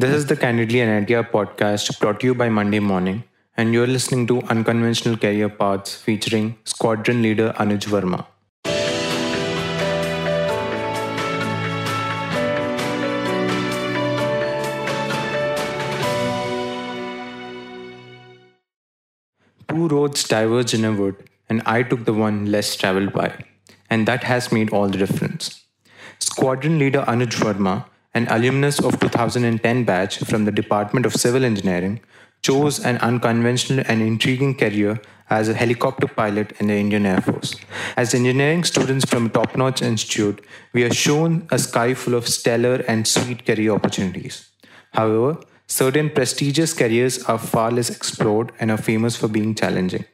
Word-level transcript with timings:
This 0.00 0.14
is 0.16 0.24
the 0.24 0.34
Candidly 0.34 0.80
an 0.80 0.88
Idea 0.88 1.22
podcast 1.22 2.00
brought 2.00 2.20
to 2.20 2.26
you 2.28 2.34
by 2.34 2.48
Monday 2.48 2.78
Morning, 2.80 3.22
and 3.54 3.74
you're 3.74 3.86
listening 3.86 4.26
to 4.28 4.40
Unconventional 4.44 5.18
Career 5.18 5.50
Paths 5.50 5.94
featuring 5.94 6.56
Squadron 6.64 7.20
Leader 7.20 7.52
Anuj 7.58 7.84
Verma. 7.84 8.24
Two 19.68 19.88
roads 19.88 20.24
diverged 20.24 20.72
in 20.72 20.86
a 20.86 20.92
wood, 20.92 21.16
and 21.50 21.60
I 21.66 21.82
took 21.82 22.06
the 22.06 22.14
one 22.14 22.46
less 22.46 22.74
traveled 22.74 23.12
by, 23.12 23.44
and 23.90 24.08
that 24.08 24.24
has 24.24 24.50
made 24.50 24.72
all 24.72 24.88
the 24.88 24.96
difference. 24.96 25.62
Squadron 26.18 26.78
leader 26.78 27.04
Anuj 27.06 27.34
Verma, 27.44 27.84
an 28.14 28.26
alumnus 28.28 28.80
of 28.80 28.98
2010 29.00 29.84
batch 29.84 30.18
from 30.18 30.44
the 30.44 30.52
Department 30.52 31.06
of 31.06 31.14
Civil 31.14 31.44
Engineering, 31.44 32.00
chose 32.42 32.84
an 32.84 32.96
unconventional 32.98 33.84
and 33.86 34.02
intriguing 34.02 34.54
career 34.54 35.00
as 35.28 35.48
a 35.48 35.54
helicopter 35.54 36.08
pilot 36.08 36.52
in 36.58 36.66
the 36.66 36.74
Indian 36.74 37.06
Air 37.06 37.20
Force. 37.20 37.54
As 37.96 38.14
engineering 38.14 38.64
students 38.64 39.04
from 39.04 39.26
a 39.26 39.28
top 39.28 39.56
notch 39.56 39.80
institute, 39.80 40.44
we 40.72 40.82
are 40.82 40.92
shown 40.92 41.46
a 41.52 41.58
sky 41.58 41.94
full 41.94 42.14
of 42.14 42.26
stellar 42.26 42.84
and 42.88 43.06
sweet 43.06 43.46
career 43.46 43.72
opportunities. 43.72 44.50
However, 44.92 45.38
certain 45.68 46.10
prestigious 46.10 46.72
careers 46.72 47.22
are 47.24 47.38
far 47.38 47.70
less 47.70 47.90
explored 47.90 48.50
and 48.58 48.72
are 48.72 48.76
famous 48.76 49.14
for 49.14 49.28
being 49.28 49.54
challenging. 49.54 50.04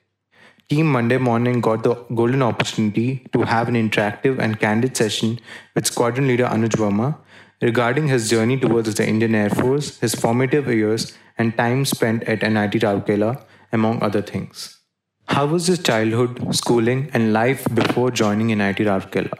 Team 0.68 0.86
Monday 0.90 1.16
Morning 1.16 1.60
got 1.60 1.84
the 1.84 1.94
golden 2.14 2.42
opportunity 2.42 3.26
to 3.32 3.42
have 3.42 3.68
an 3.68 3.76
interactive 3.76 4.38
and 4.38 4.58
candid 4.58 4.96
session 4.96 5.38
with 5.74 5.86
Squadron 5.86 6.26
Leader 6.26 6.46
Anuj 6.46 6.70
Verma 6.70 7.16
regarding 7.62 8.08
his 8.08 8.28
journey 8.30 8.58
towards 8.58 8.94
the 8.94 9.06
Indian 9.06 9.34
Air 9.34 9.50
Force, 9.50 9.98
his 10.00 10.14
formative 10.14 10.68
years, 10.68 11.16
and 11.38 11.56
time 11.56 11.84
spent 11.84 12.22
at 12.24 12.42
NIT 12.42 12.82
Rourkela, 12.82 13.42
among 13.72 14.02
other 14.02 14.22
things. 14.22 14.80
How 15.28 15.46
was 15.46 15.66
his 15.66 15.82
childhood, 15.82 16.54
schooling, 16.54 17.10
and 17.12 17.32
life 17.32 17.66
before 17.74 18.10
joining 18.10 18.48
NIT 18.48 18.78
Rourkela? 18.78 19.32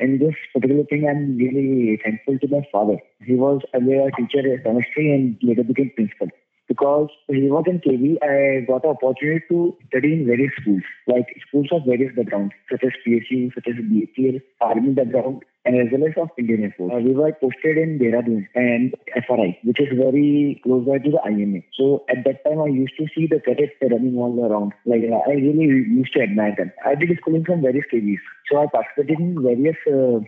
In 0.00 0.18
this 0.18 0.34
particular 0.52 0.84
thing, 0.84 1.06
I'm 1.08 1.36
really 1.36 2.00
thankful 2.02 2.38
to 2.38 2.48
my 2.48 2.66
father. 2.72 2.96
He 3.24 3.34
was 3.34 3.60
earlier 3.74 4.08
a 4.08 4.12
teacher 4.12 4.40
in 4.40 4.62
chemistry 4.62 5.12
and 5.12 5.36
later 5.42 5.62
became 5.62 5.92
principal 5.94 6.28
because 6.68 7.08
he 7.28 7.48
was 7.50 7.64
in 7.66 7.80
KV, 7.80 8.16
I 8.22 8.64
got 8.66 8.84
an 8.84 8.96
opportunity 8.96 9.44
to 9.50 9.76
study 9.88 10.12
in 10.14 10.26
various 10.26 10.52
schools, 10.60 10.82
like 11.06 11.26
schools 11.46 11.68
of 11.72 11.82
various 11.86 12.14
backgrounds, 12.16 12.54
such 12.70 12.84
as 12.84 12.92
PSU, 13.06 13.52
such 13.54 13.66
as 13.68 13.74
BHEL, 13.74 14.40
Army 14.60 14.94
background, 14.94 15.42
and 15.64 15.76
as 15.76 15.88
well 15.92 16.08
as 16.08 16.14
of 16.16 16.30
Indian 16.38 16.64
Air 16.64 16.74
Force. 16.76 16.92
Uh, 16.94 17.00
we 17.00 17.12
were 17.12 17.32
posted 17.40 17.78
in 17.78 17.98
Dehradun 17.98 18.46
and 18.54 18.94
FRI, 19.26 19.58
which 19.64 19.80
is 19.80 19.88
very 19.96 20.60
close 20.64 20.86
by 20.86 20.98
to 20.98 21.10
the 21.10 21.20
IMA. 21.26 21.60
So 21.78 22.04
at 22.08 22.24
that 22.24 22.44
time, 22.44 22.60
I 22.60 22.66
used 22.66 22.94
to 22.98 23.06
see 23.14 23.26
the 23.26 23.40
cadets 23.40 23.72
running 23.80 24.16
all 24.16 24.34
around. 24.44 24.72
Like 24.86 25.02
I 25.02 25.32
really 25.32 25.66
used 25.66 26.12
to 26.14 26.22
admire 26.22 26.54
them. 26.56 26.72
I 26.84 26.94
did 26.94 27.10
schooling 27.20 27.44
from 27.44 27.62
various 27.62 27.84
KVs, 27.92 28.22
so 28.50 28.58
I 28.58 28.66
participated 28.66 29.20
in 29.20 29.42
various 29.42 29.76
uh, 29.86 30.20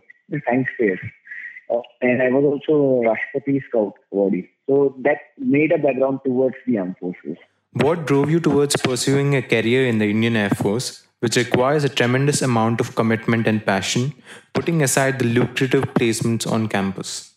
science 0.47 0.69
fairs. 0.79 1.01
Uh, 1.71 1.81
and 2.03 2.23
I 2.23 2.29
was 2.29 2.45
also 2.45 3.03
Rashtrapati 3.09 3.63
Scout 3.69 3.95
body. 4.13 4.51
So 4.67 4.95
that 5.03 5.19
made 5.39 5.73
a 5.73 5.79
background 5.79 6.21
towards 6.25 6.57
the 6.67 6.79
armed 6.79 6.97
forces. 6.99 7.37
What 7.73 8.07
drove 8.07 8.31
you 8.31 8.41
towards 8.41 8.77
pursuing 8.77 9.35
a 9.35 9.43
career 9.43 9.87
in 9.87 9.99
the 9.99 10.09
Indian 10.09 10.37
Air 10.37 10.51
Force, 10.51 11.07
which 11.21 11.37
requires 11.37 11.85
a 11.85 11.89
tremendous 11.89 12.41
amount 12.41 12.81
of 12.81 12.95
commitment 12.95 13.47
and 13.47 13.65
passion, 13.65 14.15
putting 14.53 14.83
aside 14.83 15.19
the 15.19 15.25
lucrative 15.25 15.85
placements 15.95 16.51
on 16.51 16.69
campus? 16.69 17.35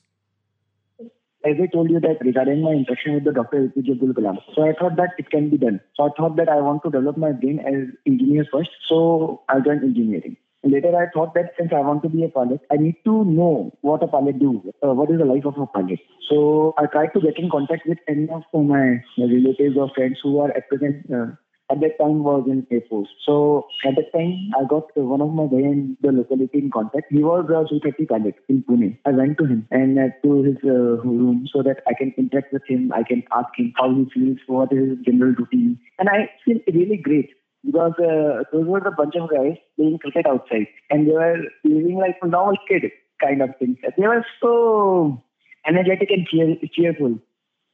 As 1.46 1.56
I 1.62 1.68
told 1.68 1.90
you 1.90 2.00
that 2.02 2.18
regarding 2.22 2.62
my 2.62 2.72
interaction 2.72 3.14
with 3.14 3.24
the 3.24 3.32
Dr. 3.32 3.70
APJ 3.70 3.92
Abdul 3.92 4.14
Kalam, 4.14 4.38
so 4.54 4.68
I 4.68 4.74
thought 4.74 4.96
that 4.98 5.12
it 5.18 5.30
can 5.30 5.50
be 5.50 5.58
done. 5.58 5.80
So 5.96 6.04
I 6.04 6.10
thought 6.18 6.36
that 6.36 6.50
I 6.50 6.60
want 6.62 6.84
to 6.84 6.92
develop 6.92 7.18
my 7.18 7.32
brain 7.32 7.60
as 7.60 7.88
engineer 8.06 8.46
first. 8.52 8.70
So 8.88 9.42
I 9.48 9.60
joined 9.60 9.84
engineering. 9.84 10.38
Later, 10.68 10.94
I 10.98 11.10
thought 11.14 11.34
that 11.36 11.54
since 11.58 11.72
I 11.74 11.80
want 11.80 12.04
to 12.04 12.10
be 12.10 12.26
a 12.26 12.28
pilot, 12.28 12.60
I 12.70 12.76
need 12.76 12.98
to 13.06 13.24
know 13.24 13.72
what 13.82 14.04
a 14.04 14.08
pilot 14.08 14.38
do, 14.38 14.62
uh, 14.84 14.94
what 14.94 15.10
is 15.10 15.18
the 15.18 15.26
life 15.26 15.46
of 15.46 15.58
a 15.58 15.66
pilot. 15.66 16.00
So 16.30 16.74
I 16.78 16.88
tried 16.88 17.14
to 17.14 17.22
get 17.22 17.40
in 17.40 17.50
contact 17.50 17.88
with 17.88 18.00
any 18.08 18.28
of 18.30 18.44
my 18.54 19.02
relatives 19.18 19.78
or 19.78 19.90
friends 19.96 20.20
who 20.22 20.40
are 20.40 20.52
at 20.52 20.68
present 20.68 21.06
uh, 21.10 21.28
at 21.70 21.80
that 21.82 21.98
time 22.00 22.24
was 22.24 22.46
in 22.48 22.66
Air 22.72 22.82
Force. 22.90 23.10
So 23.26 23.68
at 23.86 23.96
that 23.96 24.12
time, 24.14 24.52
I 24.58 24.64
got 24.68 24.92
uh, 24.98 25.02
one 25.02 25.22
of 25.22 25.32
my 25.32 25.48
guy 25.48 25.68
in 25.68 25.98
the 26.02 26.12
locality 26.12 26.60
in 26.60 26.72
contact. 26.72 27.08
He 27.12 27.24
was 27.24 27.46
a 27.50 27.68
Su-30 27.68 28.08
pilot 28.08 28.36
in 28.48 28.64
Pune. 28.64 28.98
I 29.06 29.12
went 29.12 29.38
to 29.40 29.46
him 29.46 29.68
and 29.72 30.00
uh, 30.00 30.10
to 30.24 30.44
his 30.44 30.58
uh, 30.64 31.04
room 31.04 31.48
so 31.52 31.64
that 31.64 31.82
I 31.88 31.94
can 31.94 32.14
interact 32.18 32.54
with 32.54 32.64
him. 32.68 32.92
I 32.94 33.04
can 33.04 33.24
ask 33.32 33.50
him 33.58 33.74
how 33.78 33.94
he 33.94 34.08
feels, 34.14 34.38
what 34.48 34.72
is 34.72 34.90
his 34.90 35.06
general 35.06 35.34
routine. 35.34 35.80
And 36.00 36.10
I 36.10 36.30
feel 36.46 36.60
really 36.68 36.98
great 36.98 37.32
because 37.67 37.93
uh, 37.99 38.43
those 38.53 38.67
were 38.67 38.81
the 38.81 38.91
bunch 38.91 39.15
of 39.17 39.31
guys 39.31 39.57
playing 39.77 39.99
cricket 39.99 40.27
outside 40.27 40.67
and 40.91 41.07
they 41.07 41.13
were 41.13 41.39
living 41.65 41.99
like 41.99 42.17
a 42.23 42.27
normal 42.27 42.57
kid 42.69 42.91
kind 43.21 43.43
of 43.43 43.51
things. 43.59 43.79
They 43.97 44.07
were 44.07 44.25
so 44.41 45.23
energetic 45.67 46.11
and 46.11 46.27
cheer- 46.27 46.57
cheerful. 46.75 47.19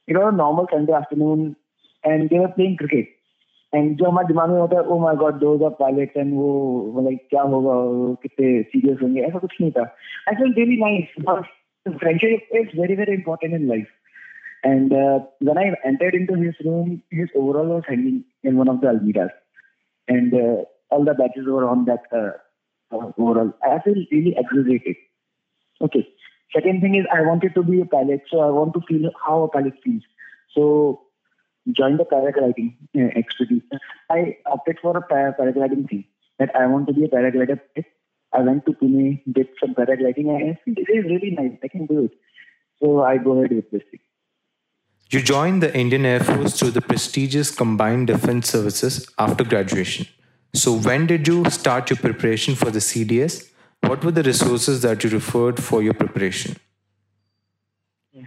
You 0.07 0.13
know, 0.13 0.29
normal 0.29 0.67
Sunday 0.71 0.93
afternoon 0.93 1.55
and 2.03 2.29
they 2.29 2.39
were 2.39 2.53
playing 2.57 2.77
cricket. 2.77 3.07
And 3.73 3.97
जो 3.97 4.05
हमारे 4.05 4.27
दिमाग 4.27 4.49
में 4.49 4.59
होता 4.59 4.75
है 4.77 4.81
ओ 4.83 4.97
my 4.99 5.15
God 5.15 5.35
those 5.39 5.63
are 5.63 5.69
pilots 5.79 6.17
and 6.17 6.33
वो 6.33 7.01
like 7.05 7.27
क्या 7.29 7.41
होगा 7.51 7.73
कितने 8.21 8.61
सीरियस 8.71 8.97
होंगे 9.01 9.21
ऐसा 9.23 9.39
कुछ 9.39 9.55
नहीं 9.61 9.71
था 9.71 9.83
I 10.29 10.35
feel 10.35 10.53
really 10.53 10.77
nice 10.83 11.11
friendship 11.99 12.55
is 12.59 12.71
very 12.79 12.95
very 13.01 13.13
important 13.21 13.53
in 13.53 13.67
life 13.67 13.87
And 14.67 14.91
uh, 14.91 15.19
when 15.39 15.57
I 15.57 15.73
entered 15.89 16.15
into 16.15 16.33
his 16.39 16.55
room, 16.63 16.87
his 17.09 17.29
overall 17.33 17.67
was 17.75 17.83
hanging 17.87 18.25
in 18.43 18.57
one 18.57 18.67
of 18.67 18.81
the 18.81 18.87
almiras 18.87 19.29
and 20.08 20.34
uh, 20.34 20.64
all 20.90 21.04
the 21.04 21.14
badges 21.14 21.46
were 21.46 21.68
on 21.68 21.84
that 21.86 22.02
uh, 22.12 23.10
overall. 23.18 23.52
I 23.62 23.80
feel 23.80 23.94
really 24.10 24.36
exhilarated. 24.36 24.96
Okay. 25.80 26.06
Second 26.54 26.80
thing 26.80 26.94
is 26.94 27.06
I 27.12 27.22
wanted 27.22 27.54
to 27.54 27.62
be 27.62 27.80
a 27.80 27.84
pilot, 27.84 28.22
so 28.30 28.40
I 28.40 28.50
want 28.50 28.74
to 28.74 28.80
feel 28.88 29.10
how 29.26 29.42
a 29.42 29.48
pilot 29.48 29.74
feels. 29.82 30.02
So 30.54 31.02
join 31.72 31.96
the 31.96 32.04
paragliding 32.04 32.76
uh, 32.96 33.10
expertise. 33.18 33.62
I 34.10 34.36
opted 34.46 34.78
for 34.80 34.96
a 34.96 35.02
paragliding 35.02 35.88
thing 35.88 36.04
that 36.38 36.54
I 36.54 36.66
want 36.66 36.86
to 36.88 36.92
be 36.92 37.04
a 37.04 37.08
paraglider. 37.08 37.58
I 38.32 38.40
went 38.40 38.66
to 38.66 38.72
Pune, 38.72 39.22
did 39.32 39.48
some 39.60 39.74
paragliding, 39.74 40.28
and 40.28 40.58
it 40.66 40.88
is 40.88 41.04
really 41.04 41.30
nice. 41.30 41.58
I 41.62 41.68
can 41.68 41.86
do 41.86 42.04
it. 42.04 42.12
So 42.82 43.02
I 43.02 43.16
go 43.16 43.38
ahead 43.38 43.52
with 43.52 43.70
this 43.70 43.82
thing. 43.90 44.00
You 45.10 45.20
joined 45.20 45.62
the 45.62 45.76
Indian 45.76 46.06
Air 46.06 46.20
Force 46.20 46.58
through 46.58 46.70
the 46.70 46.80
prestigious 46.80 47.50
Combined 47.50 48.06
Defense 48.06 48.48
Services 48.50 49.06
after 49.18 49.44
graduation. 49.44 50.06
So, 50.54 50.72
when 50.72 51.06
did 51.06 51.28
you 51.28 51.44
start 51.50 51.90
your 51.90 51.98
preparation 51.98 52.54
for 52.54 52.70
the 52.70 52.78
CDS? 52.78 53.50
What 53.82 54.02
were 54.02 54.12
the 54.12 54.22
resources 54.22 54.80
that 54.82 55.04
you 55.04 55.10
referred 55.10 55.62
for 55.62 55.82
your 55.82 55.94
preparation? 55.94 56.56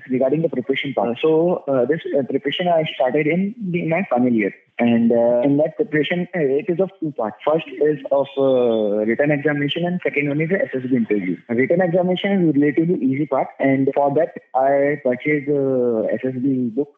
Regarding 0.09 0.41
the 0.41 0.50
preparation 0.50 0.94
part, 0.94 1.18
so 1.22 1.63
uh, 1.68 1.85
this 1.85 2.01
uh, 2.18 2.23
preparation 2.23 2.68
I 2.68 2.84
started 2.95 3.28
in 3.28 3.56
the, 3.72 3.88
my 3.88 4.03
final 4.09 4.31
year, 4.31 4.53
and 4.79 5.12
uh, 5.12 5.41
in 5.41 5.57
that 5.57 5.75
preparation 5.75 6.28
uh, 6.35 6.40
it 6.40 6.66
is 6.69 6.79
of 6.79 6.90
two 7.00 7.12
parts. 7.12 7.38
First 7.45 7.68
is 7.68 8.00
of 8.12 8.28
uh, 8.38 9.06
written 9.06 9.31
examination, 9.31 9.85
and 9.85 10.00
second 10.03 10.29
one 10.29 10.41
is 10.41 10.50
the 10.50 10.59
SSB 10.72 10.91
interview. 10.94 11.38
Written 11.50 11.81
examination 11.81 12.50
is 12.50 12.56
relatively 12.56 12.95
easy 13.03 13.25
part, 13.25 13.47
and 13.59 13.90
for 13.94 14.13
that 14.16 14.35
I 14.56 15.01
purchased 15.03 15.50
a 15.50 16.07
SSB 16.24 16.75
book, 16.75 16.94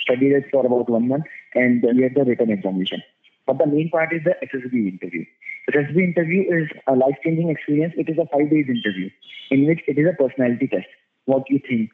studied 0.00 0.32
it 0.32 0.44
for 0.50 0.66
about 0.66 0.88
one 0.88 1.08
month, 1.08 1.24
and 1.54 1.82
cleared 1.82 2.14
the 2.14 2.24
written 2.24 2.50
examination. 2.50 3.02
But 3.46 3.58
the 3.58 3.66
main 3.66 3.88
part 3.90 4.12
is 4.12 4.22
the 4.24 4.36
SSB 4.44 4.92
interview. 4.92 5.24
The 5.66 5.72
SSB 5.72 5.96
interview 6.02 6.42
is 6.50 6.68
a 6.86 6.94
life-changing 6.94 7.50
experience. 7.50 7.94
It 7.96 8.08
is 8.08 8.18
a 8.18 8.26
five 8.32 8.50
days 8.50 8.66
interview 8.68 9.10
in 9.50 9.66
which 9.66 9.80
it 9.86 9.98
is 9.98 10.06
a 10.06 10.16
personality 10.16 10.66
test. 10.66 10.86
What 11.26 11.44
you 11.50 11.60
think, 11.66 11.90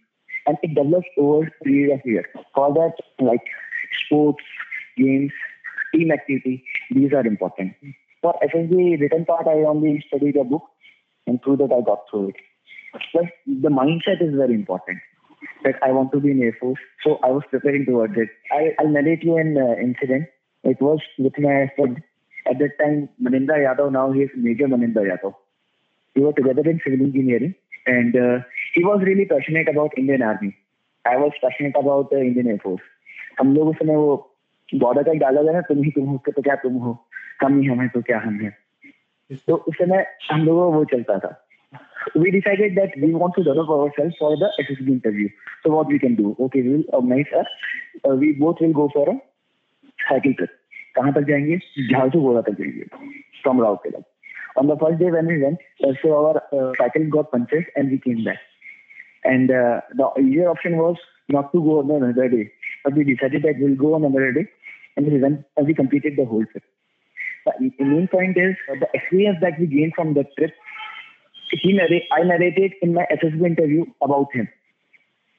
and 0.46 0.56
it 0.62 0.74
develops 0.74 1.06
over 1.18 1.46
a 1.46 1.64
period 1.64 1.94
of 1.94 2.00
years. 2.04 2.26
For 2.54 2.72
that, 2.74 2.92
like 3.18 3.44
sports, 4.04 4.44
games, 4.96 5.32
team 5.94 6.10
activity, 6.10 6.64
these 6.90 7.12
are 7.12 7.26
important. 7.26 7.74
For 8.22 8.34
SSB 8.42 9.00
written 9.00 9.24
part, 9.24 9.46
I 9.46 9.64
only 9.64 10.04
studied 10.08 10.36
a 10.36 10.44
book, 10.44 10.64
and 11.26 11.42
through 11.42 11.58
that 11.58 11.72
I 11.72 11.80
got 11.82 12.04
through 12.10 12.30
it. 12.30 12.36
Plus, 13.12 13.26
the 13.46 13.68
mindset 13.68 14.22
is 14.22 14.34
very 14.34 14.54
important. 14.54 14.98
That 15.62 15.74
I 15.82 15.92
want 15.92 16.12
to 16.12 16.20
be 16.20 16.30
in 16.30 16.42
Air 16.42 16.56
Force, 16.58 16.80
so 17.02 17.18
I 17.22 17.28
was 17.28 17.42
preparing 17.50 17.84
towards 17.84 18.14
it. 18.16 18.28
I, 18.52 18.74
I'll 18.78 18.88
narrate 18.88 19.22
you 19.22 19.36
an 19.36 19.56
uh, 19.58 19.74
incident. 19.80 20.26
It 20.62 20.80
was 20.80 21.00
with 21.18 21.38
my 21.38 21.70
friend. 21.76 22.02
At 22.46 22.58
that 22.58 22.78
time, 22.78 23.08
Maninder 23.22 23.58
Yadav, 23.58 23.92
now 23.92 24.12
he 24.12 24.20
is 24.20 24.30
Major 24.36 24.66
Maninder 24.66 25.04
Yadav. 25.10 25.34
We 26.14 26.22
were 26.22 26.32
together 26.32 26.62
in 26.68 26.80
civil 26.84 27.04
engineering 27.04 27.54
and 27.86 28.16
uh, 28.16 28.38
he 28.74 28.84
was 28.84 29.02
really 29.02 29.24
passionate 29.24 29.68
about 29.68 29.96
Indian 29.96 30.22
Army. 30.22 30.56
I 31.04 31.16
was 31.16 31.32
passionate 31.42 31.76
about 31.80 32.10
the 32.10 32.20
Indian 32.20 32.48
Air 32.54 32.60
Force. 32.66 32.84
हम 33.40 33.54
लोग 33.54 33.68
उसमें 33.68 33.94
वो 33.94 34.10
border 34.82 35.02
का 35.02 35.12
डाला 35.22 35.42
गया 35.42 35.52
ना 35.52 35.60
तुम 35.68 35.82
ही 35.82 35.90
तुम 35.90 36.04
हो 36.08 36.16
तो 36.26 36.42
क्या 36.42 36.54
तुम 36.66 36.74
हो 36.82 36.92
हम 37.42 37.60
ही 37.60 37.66
हम 37.68 37.80
है 37.80 37.88
तो 37.94 38.02
क्या 38.10 38.18
हम 38.26 38.40
है 38.40 38.50
तो 39.46 39.56
उस 39.56 39.74
समय 39.78 40.06
हम 40.30 40.44
लोगों 40.44 40.72
वो 40.74 40.84
चलता 40.92 41.18
था 41.24 41.40
we 42.22 42.30
decided 42.30 42.74
that 42.76 42.96
we 43.02 43.08
want 43.20 43.34
to 43.36 43.42
develop 43.42 43.70
ourselves 43.76 44.14
for 44.18 44.36
the 44.40 44.48
SSB 44.62 44.88
interview. 44.88 45.28
So 45.62 45.70
what 45.74 45.88
we 45.88 45.98
can 45.98 46.14
do? 46.14 46.36
Okay, 46.46 46.62
we 46.62 46.74
will 46.74 46.84
organize 46.92 47.32
us. 47.38 47.46
Uh, 48.08 48.14
we 48.14 48.32
both 48.32 48.60
will 48.60 48.72
go 48.72 48.88
for 48.92 49.08
a 49.10 49.16
cycle 50.08 50.34
trip. 50.40 50.50
कहाँ 50.96 51.12
तक 51.12 51.26
जाएँगे 51.28 51.56
झारसू 51.92 52.20
गोड़ा 52.20 52.40
तक 52.48 52.58
जाएँगे 52.58 52.84
from 53.42 53.62
Rourkela. 53.64 54.02
On 54.56 54.68
the 54.68 54.76
first 54.82 54.98
day 54.98 55.10
when 55.10 55.26
we 55.26 55.42
went, 55.42 55.58
uh, 55.84 55.94
so 56.02 56.12
our 56.18 56.42
uh, 56.52 56.72
cycle 56.78 57.08
got 57.16 57.32
punctured 57.32 57.66
and 57.74 57.90
we 57.90 57.98
came 57.98 58.22
back. 58.24 58.38
And 59.24 59.50
uh, 59.50 59.80
the 59.94 60.10
easier 60.20 60.50
option 60.50 60.76
was 60.76 60.96
not 61.28 61.52
to 61.52 61.60
go 61.60 61.80
on 61.80 61.90
another 61.90 62.28
day, 62.28 62.52
but 62.84 62.94
we 62.94 63.04
decided 63.04 63.42
that 63.42 63.54
we'll 63.58 63.76
go 63.76 63.94
on 63.94 64.04
another 64.04 64.32
day, 64.32 64.48
and 64.96 65.10
we 65.10 65.18
went 65.18 65.44
and 65.56 65.66
we 65.66 65.74
completed 65.74 66.14
the 66.16 66.26
whole 66.26 66.44
trip. 66.44 66.62
The 67.46 67.84
main 67.84 68.08
point 68.08 68.36
is 68.38 68.56
the 68.68 68.88
experience 68.94 69.38
that 69.42 69.58
we 69.58 69.66
gained 69.66 69.92
from 69.94 70.14
that 70.14 70.34
trip 70.38 70.52
he 71.62 71.72
narrate, 71.72 72.04
I 72.12 72.22
narrated 72.22 72.72
in 72.82 72.94
my 72.94 73.06
SSB 73.12 73.44
interview 73.44 73.84
about 74.02 74.28
him. 74.32 74.48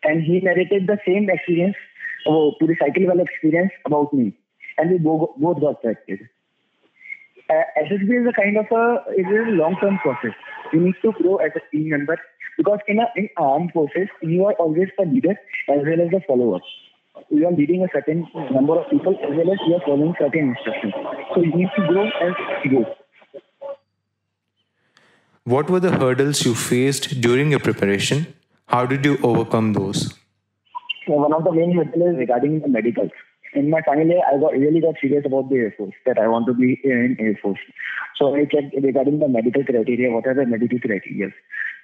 And 0.04 0.22
he 0.24 0.40
narrated 0.40 0.88
the 0.88 0.98
same 1.06 1.30
experience, 1.30 1.76
oh, 2.28 2.54
to 2.60 2.68
the 2.68 2.76
cycle 2.80 3.08
well 3.08 3.20
experience 3.20 3.72
about 3.86 4.14
me. 4.14 4.38
And 4.78 4.92
we 4.92 4.98
both, 4.98 5.32
both 5.38 5.62
got 5.62 5.82
selected. 5.82 6.20
Uh, 7.50 7.64
SSB 7.84 8.22
is 8.22 8.28
a 8.28 8.34
kind 8.34 8.58
of 8.58 8.66
a, 8.72 9.04
it 9.12 9.28
is 9.28 9.48
a 9.48 9.52
long-term 9.52 10.00
process. 10.00 10.32
You 10.74 10.82
need 10.82 10.96
to 11.04 11.12
grow 11.14 11.38
as 11.38 11.52
a 11.56 11.62
team 11.72 11.90
member 11.90 12.20
because 12.58 12.80
in, 12.88 13.00
a, 13.00 13.08
in 13.16 13.30
armed 13.38 13.72
forces, 13.74 14.08
you 14.22 14.46
are 14.46 14.54
always 14.54 14.88
the 14.98 15.06
leader 15.06 15.32
as 15.70 15.80
well 15.84 16.02
as 16.02 16.12
the 16.12 16.22
follower. 16.28 16.60
You 17.30 17.48
are 17.48 17.52
leading 17.52 17.84
a 17.84 17.88
certain 17.94 18.28
number 18.52 18.80
of 18.80 18.90
people 18.90 19.16
as 19.24 19.30
well 19.30 19.52
as 19.52 19.60
you 19.68 19.76
are 19.76 19.82
following 19.86 20.14
certain 20.20 20.56
instructions. 20.56 20.94
So 21.34 21.42
you 21.42 21.56
need 21.56 21.70
to 21.78 21.88
grow 21.88 22.06
as 22.06 22.34
you 22.64 22.72
go. 22.72 22.96
What 25.44 25.70
were 25.70 25.80
the 25.80 25.92
hurdles 25.92 26.44
you 26.44 26.56
faced 26.56 27.22
during 27.22 27.52
your 27.52 27.60
preparation? 27.60 28.34
How 28.68 28.86
did 28.86 29.06
you 29.06 29.18
overcome 29.22 29.74
those? 29.74 30.14
So 31.06 31.14
one 31.14 31.34
of 31.34 31.44
the 31.44 31.52
main 31.52 31.76
hurdles 31.76 32.18
regarding 32.18 32.62
the 32.62 32.68
medicals. 32.68 33.12
In 33.54 33.70
my 33.70 33.82
final 33.86 34.08
year, 34.08 34.22
I 34.28 34.38
got 34.38 34.52
really 34.52 34.82
got 34.82 34.96
serious 35.00 35.24
about 35.26 35.50
the 35.50 35.56
Air 35.56 35.74
Force, 35.78 35.94
that 36.06 36.18
I 36.18 36.28
want 36.28 36.46
to 36.48 36.54
be 36.54 36.80
in 36.84 37.16
Air 37.20 37.40
Force. 37.42 37.60
So 38.18 38.36
I 38.36 38.46
checked 38.46 38.76
regarding 38.82 39.20
the 39.20 39.30
medical 39.30 39.64
criteria, 39.64 40.12
what 40.12 40.26
are 40.28 40.34
the 40.34 40.46
medical 40.46 40.80
criteria. 40.80 41.30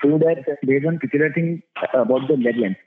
So 0.01 0.18
that 0.18 0.45
based 0.65 0.86
on 0.86 1.00
particular 1.00 1.31
thing 1.31 1.62
about 1.94 2.27
the 2.27 2.38
leg 2.38 2.57
length, 2.57 2.80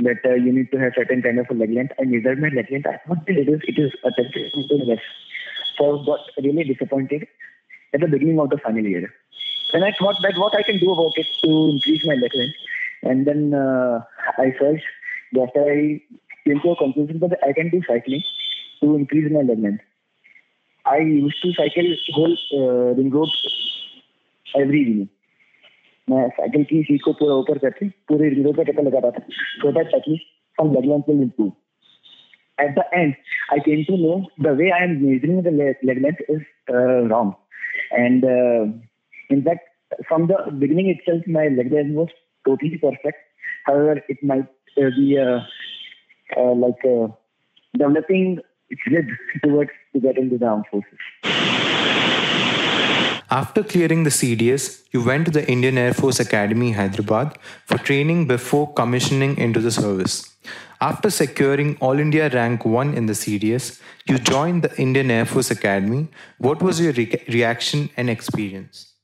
that 0.00 0.18
uh, 0.24 0.34
you 0.34 0.52
need 0.52 0.70
to 0.72 0.78
have 0.78 0.92
certain 0.96 1.22
kind 1.22 1.38
of 1.38 1.46
a 1.50 1.54
leg 1.54 1.70
length. 1.70 1.92
I 2.00 2.04
measured 2.04 2.40
my 2.40 2.48
leg 2.48 2.70
length. 2.70 2.86
I 2.86 2.98
thought 3.06 3.28
it 3.28 3.48
is 3.48 3.60
it 3.64 3.78
is 3.78 3.92
a 4.04 4.10
to 4.10 4.96
So 5.76 6.00
I 6.00 6.04
got 6.06 6.20
really 6.42 6.64
disappointed 6.64 7.26
at 7.92 8.00
the 8.00 8.06
beginning 8.06 8.40
of 8.40 8.50
the 8.50 8.58
final 8.58 8.84
year. 8.84 9.12
Then 9.72 9.82
I 9.82 9.92
thought 9.98 10.16
that 10.22 10.36
what 10.36 10.54
I 10.54 10.62
can 10.62 10.78
do 10.78 10.92
about 10.92 11.12
it 11.16 11.26
to 11.42 11.70
increase 11.72 12.06
my 12.06 12.14
leg 12.14 12.30
length. 12.34 12.56
And 13.02 13.26
then 13.26 13.54
uh, 13.54 14.00
I 14.38 14.52
searched 14.58 14.84
after 15.40 15.62
I 15.62 16.00
came 16.44 16.60
to 16.60 16.70
a 16.70 16.76
conclusion 16.76 17.18
that 17.20 17.38
I 17.46 17.52
can 17.52 17.70
do 17.70 17.82
cycling 17.86 18.22
to 18.80 18.96
increase 18.96 19.30
my 19.30 19.42
leg 19.42 19.60
length. 19.60 19.84
I 20.86 20.98
used 20.98 21.42
to 21.42 21.52
cycle 21.52 21.94
whole 22.14 22.36
uh, 22.54 22.94
ring 22.94 23.10
road 23.10 23.28
every 24.56 24.80
evening. 24.80 25.08
मैं 26.10 26.28
cycle 26.28 26.64
की 26.64 26.82
seat 26.82 27.02
को 27.04 27.12
पूरा 27.22 27.34
ऊपर 27.44 27.58
करके 27.58 27.88
पूरे 28.10 28.28
road 28.42 28.56
पर 28.56 28.70
चक्कर 28.72 28.82
लगाता 28.82 29.10
था 29.10 29.26
so 29.30 29.72
that 29.72 29.94
at least 29.94 30.38
end, 32.94 33.16
I 33.50 33.58
came 33.64 33.84
to 33.86 33.96
know 33.96 34.28
the 34.38 34.54
way 34.54 34.72
I 34.72 34.84
am 34.84 35.02
measuring 35.02 35.42
the 35.42 35.50
leg 35.50 36.02
length 36.02 36.20
is 36.28 36.42
uh, 36.68 37.08
wrong. 37.08 37.34
And 37.90 38.24
uh, 38.24 38.66
in 39.30 39.42
fact, 39.42 39.60
from 40.08 40.26
the 40.26 40.36
beginning 40.58 40.88
itself, 40.88 41.26
my 41.26 41.48
leg 41.48 41.72
length 41.72 41.94
was 41.94 42.08
totally 42.46 42.78
perfect. 42.78 43.18
However, 43.64 44.02
it 44.08 44.18
might 44.22 44.48
uh, 44.76 44.90
be 44.96 45.18
uh, 45.18 45.40
uh, 46.36 46.54
like 46.54 46.84
uh, 46.84 47.08
developing 47.76 48.40
slid 48.84 49.08
towards 49.42 49.70
to 49.94 50.00
get 50.00 50.18
into 50.18 50.38
the 50.38 50.46
armed 50.46 50.66
forces. 50.70 51.59
After 53.32 53.62
clearing 53.62 54.02
the 54.02 54.10
CDS, 54.10 54.82
you 54.90 55.04
went 55.04 55.26
to 55.26 55.30
the 55.30 55.48
Indian 55.48 55.78
Air 55.78 55.94
Force 55.94 56.18
Academy, 56.18 56.72
Hyderabad, 56.72 57.38
for 57.64 57.78
training 57.78 58.26
before 58.26 58.72
commissioning 58.72 59.38
into 59.38 59.60
the 59.60 59.70
service. 59.70 60.36
After 60.80 61.10
securing 61.10 61.76
All 61.76 62.00
India 62.00 62.28
Rank 62.28 62.64
1 62.64 62.92
in 62.94 63.06
the 63.06 63.12
CDS, 63.12 63.80
you 64.08 64.18
joined 64.18 64.64
the 64.64 64.76
Indian 64.80 65.12
Air 65.12 65.26
Force 65.26 65.52
Academy. 65.52 66.08
What 66.38 66.60
was 66.60 66.80
your 66.80 66.92
re- 66.92 67.22
reaction 67.28 67.88
and 67.96 68.10
experience? 68.10 68.94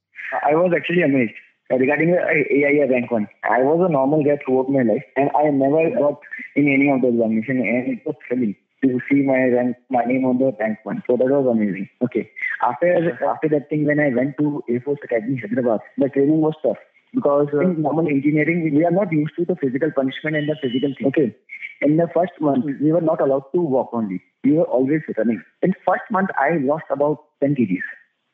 I 0.45 0.57
was 0.57 0.73
actually 0.77 1.03
amazed 1.03 1.35
regarding 1.71 2.11
the 2.11 2.19
AIR 2.19 2.91
rank 2.91 3.13
one. 3.13 3.29
I 3.45 3.61
was 3.61 3.87
a 3.89 3.93
normal 3.93 4.25
guy 4.25 4.41
throughout 4.45 4.69
my 4.69 4.83
life, 4.83 5.05
and 5.15 5.31
I 5.37 5.51
never 5.51 5.89
got 5.91 6.19
in 6.57 6.67
any 6.67 6.91
of 6.91 7.01
the 7.01 7.09
examinations, 7.09 7.61
and 7.61 7.99
it 7.99 8.05
was 8.05 8.17
thrilling 8.27 8.57
to 8.85 9.01
see 9.09 9.23
my 9.23 9.49
rank, 9.49 9.77
my 9.91 10.05
name 10.05 10.25
on 10.25 10.39
the 10.39 10.53
rank 10.61 10.79
one. 10.85 11.03
So 11.07 11.17
that 11.17 11.27
was 11.27 11.47
amazing. 11.51 11.89
Okay. 12.03 12.31
After 12.63 13.19
after 13.29 13.49
that 13.49 13.69
thing, 13.69 13.87
when 13.87 14.01
I 14.01 14.11
went 14.15 14.37
to 14.39 14.63
Air 14.69 14.81
Force 14.81 15.01
Academy 15.05 15.41
Hyderabad, 15.41 15.81
the 15.99 16.09
training 16.09 16.41
was 16.41 16.55
tough 16.63 16.79
because 17.15 17.49
uh, 17.55 17.61
in 17.61 17.83
normal 17.83 18.07
engineering 18.07 18.71
we 18.75 18.85
are 18.85 18.91
not 18.91 19.13
used 19.13 19.35
to 19.39 19.45
the 19.45 19.57
physical 19.57 19.91
punishment 19.95 20.37
and 20.37 20.49
the 20.49 20.57
physical 20.61 20.95
thing. 20.97 21.07
Okay. 21.09 21.37
In 21.83 21.97
the 21.97 22.09
first 22.15 22.33
month, 22.41 22.65
we 22.65 22.93
were 22.93 23.03
not 23.03 23.21
allowed 23.21 23.45
to 23.55 23.61
walk 23.61 23.91
only. 23.93 24.23
We 24.45 24.53
were 24.53 24.65
always 24.65 25.03
running. 25.17 25.43
In 25.63 25.75
first 25.87 26.05
month, 26.11 26.31
I 26.39 26.57
lost 26.59 26.85
about 26.91 27.25
10 27.41 27.55
kgs 27.55 27.85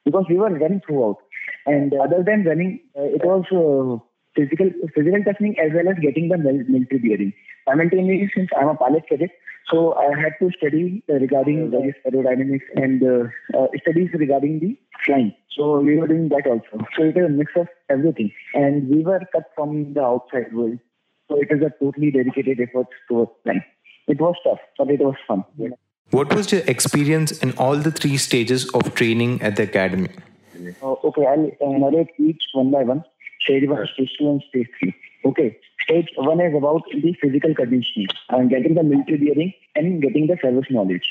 because 0.04 0.26
we 0.28 0.36
were 0.36 0.50
running 0.50 0.80
throughout. 0.86 1.16
And 1.66 1.92
other 1.94 2.22
than 2.24 2.44
running, 2.44 2.80
uh, 2.96 3.02
it 3.02 3.24
was 3.24 3.44
uh, 3.50 3.98
physical 4.36 4.70
physical 4.94 5.22
testing 5.24 5.56
as 5.58 5.72
well 5.74 5.88
as 5.88 5.98
getting 6.00 6.28
the 6.28 6.38
military 6.38 6.98
bearing. 6.98 7.32
Simultaneously, 7.68 8.30
since 8.34 8.50
I'm 8.58 8.68
a 8.68 8.74
pilot 8.74 9.04
cadet, 9.08 9.30
so 9.70 9.94
I 9.94 10.08
had 10.18 10.32
to 10.40 10.50
study 10.56 11.02
regarding 11.08 11.70
various 11.70 11.96
aerodynamics 12.06 12.66
and 12.74 13.02
uh, 13.02 13.58
uh, 13.58 13.66
studies 13.80 14.10
regarding 14.12 14.60
the 14.60 14.78
flying. 15.04 15.34
So 15.56 15.80
we 15.80 15.96
were 15.96 16.08
doing 16.08 16.28
that 16.30 16.46
also. 16.46 16.84
So 16.96 17.04
it 17.04 17.16
is 17.16 17.26
a 17.26 17.28
mix 17.28 17.52
of 17.56 17.68
everything. 17.88 18.32
And 18.54 18.88
we 18.88 19.02
were 19.02 19.20
cut 19.32 19.44
from 19.54 19.94
the 19.94 20.02
outside 20.02 20.52
world. 20.52 20.78
So 21.28 21.40
it 21.40 21.48
is 21.50 21.62
a 21.62 21.70
totally 21.82 22.10
dedicated 22.10 22.60
effort 22.60 22.88
towards 23.08 23.30
flying. 23.42 23.64
It 24.08 24.20
was 24.20 24.34
tough, 24.44 24.58
but 24.78 24.90
it 24.90 25.00
was 25.00 25.14
fun. 25.26 25.44
What 26.10 26.34
was 26.34 26.52
your 26.52 26.62
experience 26.62 27.32
in 27.38 27.52
all 27.52 27.76
the 27.76 27.90
three 27.90 28.16
stages 28.16 28.68
of 28.70 28.94
training 28.94 29.40
at 29.40 29.56
the 29.56 29.62
academy? 29.62 30.10
Uh, 30.82 30.92
okay, 30.92 31.26
I'll 31.26 31.50
uh, 31.60 31.78
narrate 31.78 32.10
each 32.18 32.42
one 32.52 32.70
by 32.70 32.82
one. 32.82 33.04
Stage 33.40 33.68
one, 33.68 33.86
stage 33.94 34.10
two, 34.18 34.28
and 34.28 34.42
stage 34.48 34.68
three. 34.78 34.94
Okay, 35.24 35.56
stage 35.84 36.08
one 36.16 36.40
is 36.40 36.54
about 36.56 36.82
the 36.90 37.14
physical 37.20 37.54
conditioning 37.54 38.08
and 38.30 38.50
getting 38.50 38.74
the 38.74 38.82
military 38.82 39.18
bearing 39.18 39.52
and 39.76 40.02
getting 40.02 40.26
the 40.26 40.36
service 40.42 40.66
knowledge. 40.68 41.08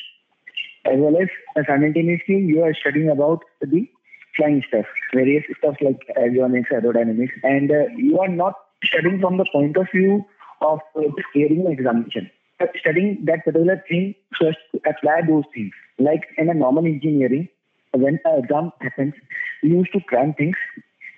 As 0.86 0.98
well 0.98 1.16
as 1.22 1.30
uh, 1.56 1.62
simultaneously, 1.66 2.38
you 2.38 2.62
are 2.64 2.74
studying 2.74 3.10
about 3.10 3.44
the 3.62 3.88
flying 4.36 4.64
stuff, 4.68 4.86
various 5.14 5.44
stuff 5.58 5.76
like 5.82 6.00
avionics, 6.18 6.72
aerodynamics, 6.72 7.32
and 7.44 7.72
uh, 7.72 7.86
you 7.96 8.20
are 8.20 8.28
not 8.28 8.56
studying 8.84 9.22
from 9.22 9.38
the 9.38 9.46
point 9.52 9.78
of 9.78 9.88
view 9.94 10.26
of 10.62 10.80
uh, 10.98 11.02
examination. 11.36 12.30
But 12.60 12.72
studying 12.80 13.24
that 13.26 13.46
particular 13.46 13.82
thing 13.88 14.16
so 14.40 14.48
as 14.48 14.56
to 14.74 14.82
apply 14.90 15.22
those 15.28 15.46
things. 15.54 15.72
Like 16.00 16.28
in 16.38 16.50
a 16.50 16.54
normal 16.54 16.86
engineering, 16.86 17.48
when 17.94 18.20
an 18.26 18.44
exam 18.44 18.72
happens, 18.82 19.14
we 19.64 19.70
used 19.70 19.94
to 19.94 20.02
cram 20.02 20.34
things 20.34 20.56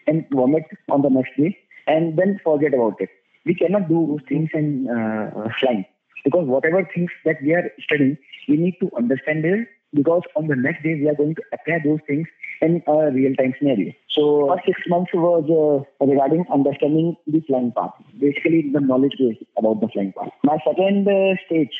and 0.05 0.25
vomit 0.31 0.65
on 0.89 1.01
the 1.01 1.09
next 1.09 1.35
day 1.37 1.57
and 1.87 2.17
then 2.17 2.39
forget 2.43 2.73
about 2.73 2.95
it. 2.99 3.09
We 3.45 3.55
cannot 3.55 3.89
do 3.89 4.19
things 4.27 4.49
in 4.53 4.89
uh, 4.89 5.49
flying 5.59 5.85
because 6.23 6.47
whatever 6.47 6.87
things 6.93 7.11
that 7.25 7.41
we 7.41 7.53
are 7.53 7.69
studying, 7.83 8.17
we 8.47 8.57
need 8.57 8.77
to 8.79 8.89
understand 8.95 9.45
it 9.45 9.67
because 9.93 10.23
on 10.35 10.47
the 10.47 10.55
next 10.55 10.83
day 10.83 10.95
we 10.95 11.07
are 11.07 11.15
going 11.15 11.35
to 11.35 11.41
apply 11.53 11.79
those 11.83 11.99
things 12.07 12.27
in 12.61 12.81
a 12.87 13.11
real-time 13.11 13.53
scenario. 13.59 13.91
So 14.09 14.47
first 14.49 14.65
six 14.65 14.81
months 14.87 15.11
was 15.13 15.43
uh, 15.51 16.05
regarding 16.05 16.45
understanding 16.51 17.15
the 17.27 17.41
flying 17.41 17.71
path, 17.75 17.91
basically 18.19 18.71
the 18.71 18.79
knowledge 18.79 19.15
base 19.19 19.37
about 19.57 19.81
the 19.81 19.87
flying 19.89 20.13
path. 20.17 20.31
My 20.43 20.57
second 20.65 21.07
uh, 21.07 21.35
stage 21.45 21.73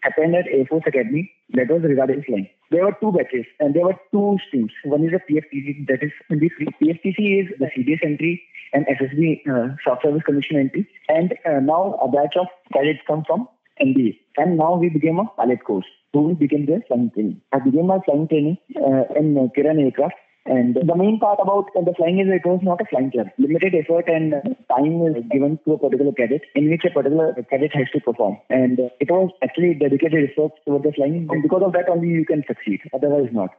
happened 0.00 0.36
at 0.36 0.46
Air 0.46 0.66
Force 0.66 0.84
Academy. 0.86 1.32
That 1.54 1.68
was 1.68 1.82
regarding 1.82 2.22
flying. 2.24 2.48
There 2.70 2.84
were 2.84 2.96
two 3.00 3.12
batches 3.12 3.46
and 3.60 3.74
there 3.74 3.84
were 3.84 3.96
two 4.12 4.38
streams. 4.46 4.72
One 4.84 5.04
is 5.04 5.12
a 5.12 5.32
PFTC, 5.32 5.86
that 5.86 6.02
is 6.02 6.12
the 6.28 6.36
PFTC 6.36 7.42
is 7.42 7.58
the 7.58 7.66
CDS 7.66 8.04
entry 8.04 8.42
and 8.72 8.86
SSB 8.86 9.46
uh, 9.48 9.76
Short 9.82 10.02
Service 10.02 10.22
Commission 10.24 10.58
entry. 10.58 10.88
And 11.08 11.34
uh, 11.44 11.60
now 11.60 11.98
a 12.02 12.08
batch 12.08 12.36
of 12.36 12.46
cadets 12.72 13.00
come 13.06 13.24
from 13.26 13.48
NDA. 13.80 14.18
And 14.36 14.56
now 14.56 14.76
we 14.76 14.88
became 14.88 15.18
a 15.18 15.26
pilot 15.36 15.64
course. 15.64 15.86
So 16.14 16.20
we 16.20 16.34
became 16.34 16.66
the 16.66 16.80
flying 16.88 17.10
training. 17.10 17.40
I 17.52 17.58
began 17.58 17.86
my 17.86 17.98
flying 18.04 18.26
training 18.28 18.58
uh, 18.76 19.04
in 19.14 19.36
uh, 19.36 19.48
Kiran 19.56 19.82
Aircraft 19.82 20.14
and 20.46 20.76
the 20.76 20.94
main 20.94 21.18
part 21.18 21.38
about 21.42 21.70
the 21.74 21.92
flying 21.96 22.20
is 22.20 22.28
it 22.30 22.46
was 22.46 22.60
not 22.62 22.80
a 22.80 22.86
flying 22.86 23.10
club. 23.10 23.26
Limited 23.36 23.74
effort 23.74 24.08
and 24.08 24.32
time 24.70 25.02
is 25.10 25.24
given 25.30 25.58
to 25.64 25.72
a 25.72 25.78
particular 25.78 26.12
cadet 26.12 26.42
in 26.54 26.70
which 26.70 26.84
a 26.84 26.90
particular 26.90 27.34
cadet 27.50 27.74
has 27.74 27.90
to 27.92 28.00
perform. 28.00 28.38
And 28.48 28.78
it 29.00 29.10
was 29.10 29.30
actually 29.42 29.74
dedicated 29.74 30.30
effort 30.30 30.52
toward 30.64 30.84
the 30.84 30.92
flying. 30.92 31.26
And 31.30 31.42
because 31.42 31.62
of 31.64 31.72
that 31.72 31.88
only 31.88 32.08
you 32.08 32.24
can 32.24 32.44
succeed. 32.46 32.80
Otherwise 32.94 33.30
not. 33.32 33.50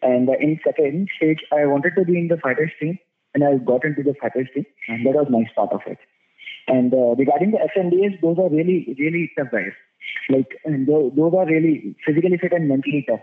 And 0.00 0.28
in 0.40 0.58
second 0.64 1.08
stage, 1.16 1.44
I 1.52 1.66
wanted 1.66 1.92
to 1.96 2.04
be 2.04 2.18
in 2.18 2.28
the 2.28 2.38
fighter 2.38 2.70
stream 2.76 2.98
and 3.34 3.44
I 3.44 3.56
got 3.58 3.84
into 3.84 4.02
the 4.02 4.14
faculty, 4.14 4.64
and 4.86 5.04
that 5.04 5.14
was 5.14 5.26
nice 5.28 5.52
part 5.56 5.72
of 5.72 5.80
it. 5.86 5.98
And 6.68 6.94
uh, 6.94 7.16
regarding 7.18 7.50
the 7.50 7.58
SMDs, 7.76 8.20
those 8.22 8.38
are 8.38 8.48
really, 8.48 8.94
really 8.98 9.32
tough 9.36 9.48
guys. 9.50 9.72
Like, 10.30 10.56
those, 10.64 11.12
those 11.16 11.34
are 11.34 11.46
really 11.46 11.96
physically 12.06 12.38
fit 12.38 12.52
and 12.52 12.68
mentally 12.68 13.04
tough. 13.08 13.20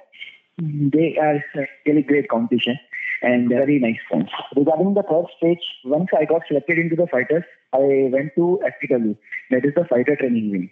They 0.59 1.17
are 1.17 1.41
really 1.85 2.01
great 2.01 2.27
competition 2.27 2.77
and 3.21 3.49
very 3.49 3.79
nice 3.79 3.99
friends. 4.09 4.29
Regarding 4.55 4.93
the 4.93 5.03
third 5.03 5.25
stage, 5.37 5.63
once 5.85 6.09
I 6.17 6.25
got 6.25 6.41
selected 6.47 6.79
into 6.79 6.95
the 6.95 7.07
fighters, 7.07 7.43
I 7.73 8.09
went 8.11 8.35
to 8.35 8.59
FTW, 8.63 9.15
that 9.51 9.65
is 9.65 9.73
the 9.75 9.85
fighter 9.85 10.15
training 10.15 10.51
wing 10.51 10.69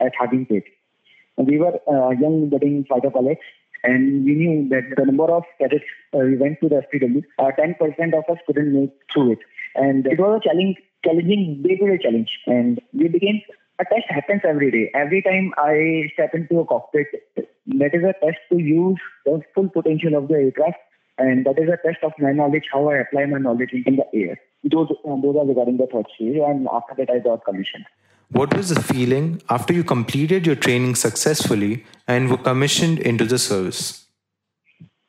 at 0.00 0.12
Hakimpet. 0.20 0.64
We 1.38 1.58
were 1.58 1.78
uh, 1.88 2.10
young 2.10 2.50
budding 2.50 2.84
fighter 2.88 3.10
pilots, 3.10 3.40
and 3.84 4.24
we 4.24 4.34
knew 4.34 4.68
that 4.68 4.94
the 4.96 5.06
number 5.06 5.24
of 5.24 5.44
cadets 5.58 5.84
uh, 6.14 6.18
we 6.18 6.36
went 6.36 6.60
to 6.60 6.68
the 6.68 6.82
FTW, 6.92 7.22
uh, 7.38 7.50
10% 7.58 8.14
of 8.14 8.24
us 8.30 8.38
couldn't 8.46 8.72
make 8.72 8.90
through 9.12 9.32
it. 9.32 9.38
And 9.74 10.06
it 10.06 10.20
was 10.20 10.40
a 10.40 10.48
challenge, 10.48 10.76
challenging 11.04 11.62
day-to-day 11.66 11.98
challenge. 12.02 12.30
And 12.46 12.80
we 12.92 13.08
became 13.08 13.40
a 13.80 13.84
test 13.84 14.06
happens 14.08 14.42
every 14.46 14.70
day. 14.70 14.90
Every 14.94 15.22
time 15.22 15.52
I 15.56 16.10
step 16.12 16.34
into 16.34 16.60
a 16.60 16.66
cockpit, 16.66 17.06
that 17.36 17.94
is 17.94 18.04
a 18.04 18.14
test 18.24 18.38
to 18.50 18.58
use 18.58 18.98
the 19.24 19.40
full 19.54 19.68
potential 19.68 20.14
of 20.14 20.28
the 20.28 20.34
aircraft 20.34 20.76
and 21.18 21.44
that 21.46 21.58
is 21.58 21.68
a 21.68 21.78
test 21.86 22.02
of 22.02 22.12
my 22.18 22.32
knowledge, 22.32 22.64
how 22.72 22.88
I 22.88 22.98
apply 22.98 23.26
my 23.26 23.38
knowledge 23.38 23.70
in 23.72 23.96
the 23.96 24.06
air. 24.14 24.40
Those, 24.64 24.90
uh, 24.90 25.20
those 25.20 25.36
are 25.36 25.46
regarding 25.46 25.76
the 25.76 25.86
third 25.86 26.06
and 26.18 26.68
after 26.72 26.94
that, 26.96 27.10
I 27.10 27.18
got 27.18 27.44
commissioned. 27.44 27.84
What 28.30 28.56
was 28.56 28.70
the 28.70 28.82
feeling 28.82 29.42
after 29.50 29.74
you 29.74 29.84
completed 29.84 30.46
your 30.46 30.56
training 30.56 30.94
successfully 30.94 31.84
and 32.08 32.30
were 32.30 32.38
commissioned 32.38 32.98
into 32.98 33.26
the 33.26 33.38
service? 33.38 34.01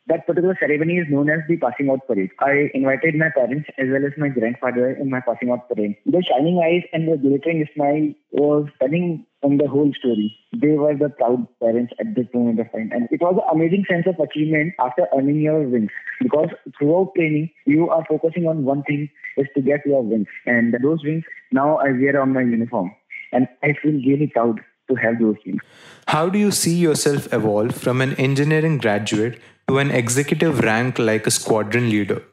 That 0.08 0.28
particular 0.28 0.58
ceremony 0.60 0.98
is 0.98 1.08
known 1.10 1.30
as 1.30 1.40
the 1.48 1.56
passing 1.56 1.90
out 1.90 2.06
parade. 2.08 2.32
I 2.40 2.70
invited 2.74 3.16
my 3.16 3.30
parents 3.34 3.70
as 3.78 3.88
well 3.90 4.06
as 4.06 4.12
my 4.18 4.28
grandfather 4.28 4.92
in 4.92 5.10
my 5.10 5.22
passing 5.22 5.50
out 5.50 5.70
parade. 5.70 5.96
The 6.06 6.22
shining 6.22 6.60
eyes 6.60 6.84
and 6.92 7.08
the 7.08 7.16
glittering 7.16 7.66
smile 7.74 8.14
was 8.32 8.68
telling 8.82 9.26
on 9.44 9.58
the 9.58 9.68
whole 9.68 9.94
story. 9.98 10.36
They 10.52 10.76
were 10.76 10.96
the 10.96 11.08
proud 11.08 11.48
parents 11.62 11.94
at 12.02 12.16
this 12.16 12.28
moment 12.34 12.60
of 12.60 12.72
time. 12.74 12.92
And 12.92 13.08
it 13.12 13.22
was 13.22 13.40
an 13.40 13.56
amazing 13.56 13.86
sense 13.90 14.06
of 14.06 14.20
achievement 14.20 14.74
after 14.78 15.08
earning 15.16 15.40
your 15.40 15.62
wings. 15.62 15.92
Because 16.22 16.50
throughout 16.78 17.14
training, 17.16 17.52
you 17.66 17.90
are 17.90 18.04
focusing 18.08 18.46
on 18.46 18.66
one 18.66 18.84
thing 18.84 19.10
is 19.38 19.48
to 19.56 19.62
get 19.62 19.86
your 19.86 20.04
wings. 20.04 20.28
And 20.46 20.76
those 20.84 21.00
wings 21.04 21.24
now 21.52 21.78
I 21.78 21.92
wear 21.92 22.22
on 22.22 22.34
my 22.34 22.42
uniform. 22.42 22.92
And 23.32 23.48
I 23.64 23.74
feel 23.82 23.94
really 23.94 24.28
proud 24.28 24.60
to 24.94 25.02
have 25.02 25.20
those 25.20 25.36
wings. 25.46 25.62
How 26.08 26.30
do 26.30 26.38
you 26.38 26.52
see 26.52 26.76
yourself 26.76 27.32
evolve 27.34 27.76
from 27.76 28.02
an 28.02 28.14
engineering 28.16 28.78
graduate 28.78 29.40
to 29.68 29.78
an 29.78 29.92
executive 29.92 30.60
rank 30.60 31.00
like 31.00 31.26
a 31.28 31.32
squadron 31.32 31.90
leader? 31.90 32.24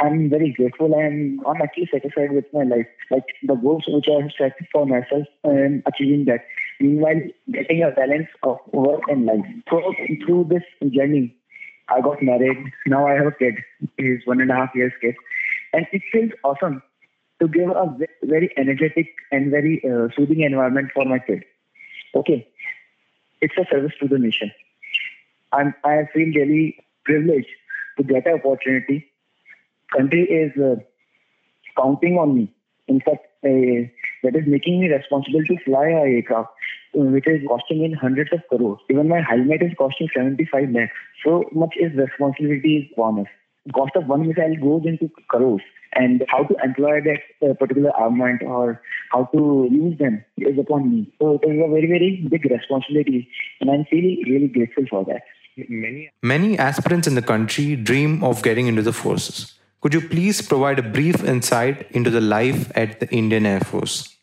I'm 0.00 0.30
very 0.30 0.52
grateful 0.52 0.94
and 0.94 1.40
I'm 1.46 1.60
actually 1.60 1.88
satisfied 1.92 2.32
with 2.32 2.44
my 2.52 2.62
life. 2.62 2.86
Like 3.10 3.24
the 3.42 3.54
goals 3.54 3.84
which 3.88 4.06
I 4.08 4.22
have 4.22 4.30
set 4.38 4.56
for 4.72 4.86
myself 4.86 5.26
and 5.42 5.82
achieving 5.86 6.24
that. 6.26 6.44
Meanwhile, 6.80 7.20
getting 7.50 7.82
a 7.82 7.90
balance 7.90 8.28
of 8.44 8.58
work 8.72 9.00
and 9.08 9.26
life. 9.26 9.44
So 9.68 9.92
through 10.24 10.50
this 10.50 10.62
journey, 10.92 11.34
I 11.88 12.00
got 12.00 12.22
married. 12.22 12.58
Now 12.86 13.08
I 13.08 13.14
have 13.14 13.26
a 13.26 13.32
kid. 13.32 13.54
He's 13.96 14.20
one 14.24 14.40
and 14.40 14.50
a 14.50 14.54
half 14.54 14.70
years 14.74 14.92
kid. 15.00 15.16
And 15.72 15.86
it 15.92 16.02
feels 16.12 16.30
awesome 16.44 16.82
to 17.40 17.48
give 17.48 17.70
a 17.70 17.96
very 18.24 18.52
energetic 18.56 19.14
and 19.30 19.50
very 19.50 19.80
uh, 19.84 20.08
soothing 20.16 20.40
environment 20.40 20.90
for 20.94 21.04
my 21.04 21.18
kid. 21.18 21.44
Okay. 22.14 22.48
It's 23.40 23.54
a 23.56 23.64
service 23.70 23.92
to 24.00 24.08
the 24.08 24.18
nation. 24.18 24.50
I'm, 25.52 25.74
I 25.84 26.08
feel 26.12 26.32
really 26.34 26.84
privileged 27.04 27.48
to 27.96 28.02
get 28.04 28.26
an 28.26 28.40
opportunity. 28.44 29.06
Country 29.96 30.24
is 30.24 30.52
uh, 30.60 30.76
counting 31.80 32.18
on 32.18 32.34
me. 32.34 32.52
In 32.88 33.00
fact, 33.00 33.26
uh, 33.44 33.86
that 34.22 34.34
is 34.34 34.44
making 34.46 34.80
me 34.80 34.88
responsible 34.88 35.44
to 35.44 35.56
fly 35.64 35.88
a 35.88 36.16
aircraft, 36.16 36.48
uh, 36.98 37.02
which 37.02 37.26
is 37.26 37.40
costing 37.46 37.84
in 37.84 37.92
hundreds 37.92 38.32
of 38.32 38.40
crores. 38.48 38.80
Even 38.90 39.08
my 39.08 39.20
helmet 39.20 39.62
is 39.62 39.72
costing 39.78 40.08
75 40.14 40.70
lakhs. 40.70 40.92
So 41.24 41.44
much 41.52 41.74
is 41.78 41.96
responsibility 41.96 42.78
is 42.78 42.98
on 42.98 43.20
us. 43.20 43.26
Cost 43.74 43.92
of 43.96 44.06
one 44.06 44.26
missile 44.26 44.56
goes 44.60 44.86
into 44.86 45.10
crores, 45.28 45.62
and 45.98 46.24
how 46.28 46.44
to 46.44 46.54
employ 46.64 47.00
that 47.08 47.22
uh, 47.46 47.54
particular 47.54 47.90
armament 47.90 48.42
or 48.42 48.80
how 49.12 49.24
to 49.34 49.68
use 49.70 49.98
them 49.98 50.24
is 50.36 50.58
upon 50.58 50.90
me. 50.90 51.12
So 51.20 51.40
it 51.42 51.48
is 51.50 51.60
a 51.64 51.68
very, 51.68 51.88
very 51.94 52.26
big 52.30 52.44
responsibility, 52.50 53.28
and 53.60 53.70
I'm 53.70 53.84
feeling 53.90 54.22
really 54.26 54.48
grateful 54.48 54.84
for 54.88 55.04
that. 55.06 55.22
Many, 55.68 56.10
Many 56.22 56.56
aspirants 56.56 57.08
in 57.08 57.16
the 57.16 57.22
country 57.22 57.74
dream 57.74 58.22
of 58.22 58.42
getting 58.42 58.68
into 58.68 58.82
the 58.82 58.92
forces. 58.92 59.54
Could 59.80 59.94
you 59.94 60.00
please 60.00 60.40
provide 60.40 60.78
a 60.78 60.82
brief 60.82 61.24
insight 61.24 61.90
into 61.90 62.10
the 62.10 62.20
life 62.20 62.70
at 62.76 63.00
the 63.00 63.08
Indian 63.10 63.44
Air 63.44 63.60
Force? 63.60 64.16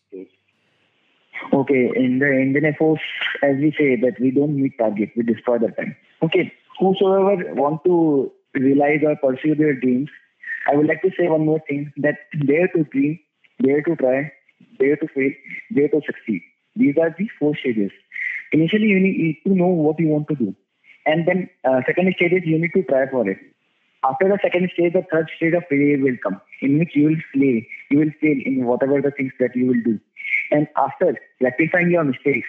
Okay, 1.52 1.90
in 1.94 2.18
the 2.18 2.30
Indian 2.30 2.64
Air 2.66 2.76
Force, 2.78 3.00
as 3.42 3.56
we 3.56 3.74
say 3.78 3.96
that 3.96 4.20
we 4.20 4.30
don't 4.30 4.56
meet 4.60 4.78
target, 4.78 5.10
we 5.16 5.22
destroy 5.22 5.58
the 5.58 5.68
time. 5.68 5.94
Okay, 6.22 6.52
whosoever 6.78 7.54
want 7.54 7.84
to 7.84 8.32
realize 8.54 9.00
or 9.06 9.16
pursue 9.16 9.54
their 9.54 9.74
dreams, 9.74 10.08
I 10.70 10.76
would 10.76 10.86
like 10.86 11.02
to 11.02 11.10
say 11.18 11.28
one 11.28 11.46
more 11.46 11.60
thing 11.68 11.92
that 11.98 12.16
dare 12.46 12.68
to 12.68 12.84
dream, 12.84 13.18
dare 13.62 13.82
to 13.82 13.96
try, 13.96 14.32
dare 14.78 14.96
to 14.96 15.08
fail, 15.08 15.30
dare 15.74 15.88
to 15.88 16.00
succeed. 16.04 16.42
These 16.74 16.96
are 17.00 17.14
the 17.16 17.28
four 17.38 17.56
stages. 17.56 17.90
Initially, 18.52 18.86
you 18.86 19.00
need 19.00 19.38
to 19.46 19.54
know 19.54 19.66
what 19.66 19.98
you 19.98 20.08
want 20.08 20.28
to 20.28 20.34
do. 20.34 20.54
And 21.04 21.26
then 21.26 21.48
uh, 21.64 21.80
second 21.86 22.12
stage 22.16 22.32
is 22.32 22.42
you 22.44 22.60
need 22.60 22.72
to 22.74 22.82
try 22.82 23.08
for 23.10 23.28
it. 23.28 23.38
After 24.04 24.28
the 24.28 24.38
second 24.42 24.70
stage, 24.74 24.92
the 24.92 25.04
third 25.10 25.30
stage 25.36 25.54
of 25.54 25.64
failure 25.68 25.98
will 26.02 26.16
come, 26.22 26.40
in 26.60 26.78
which 26.78 26.90
you 26.94 27.06
will 27.06 27.22
fail. 27.32 27.62
You 27.90 27.98
will 27.98 28.12
fail 28.20 28.38
in 28.44 28.64
whatever 28.64 29.00
the 29.00 29.10
things 29.10 29.32
that 29.40 29.56
you 29.56 29.66
will 29.66 29.82
do. 29.84 29.98
And 30.50 30.68
after 30.76 31.16
rectifying 31.40 31.90
your 31.90 32.04
mistakes, 32.04 32.46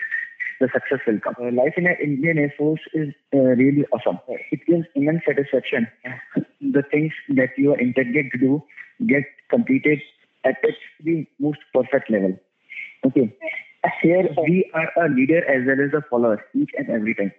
the 0.60 0.70
success 0.74 1.00
will 1.08 1.20
come. 1.20 1.36
Uh, 1.40 1.52
life 1.52 1.74
in 1.78 1.88
an 1.88 1.96
Indian 2.02 2.38
Air 2.38 2.54
Force 2.58 2.82
is 2.94 3.14
uh, 3.34 3.38
really 3.38 3.86
awesome. 3.92 4.20
It 4.52 4.66
gives 4.66 4.86
immense 4.96 5.22
satisfaction. 5.26 5.88
the 6.62 6.84
things 6.92 7.12
that 7.30 7.50
you 7.58 7.74
are 7.74 7.80
intended 7.80 8.32
to 8.32 8.38
do 8.38 8.64
get 9.06 9.24
completed 9.50 10.00
at 10.46 10.56
the 11.04 11.26
most 11.40 11.60
perfect 11.74 12.10
level. 12.10 12.38
Okay. 13.06 13.36
Here 14.02 14.28
we 14.48 14.70
are 14.74 14.92
a 15.06 15.10
leader 15.10 15.46
as 15.46 15.66
well 15.66 15.80
as 15.86 15.94
a 15.94 16.06
follower 16.10 16.44
each 16.54 16.72
and 16.78 16.90
every 16.90 17.14
time 17.16 17.32